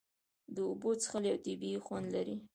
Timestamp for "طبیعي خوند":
1.45-2.07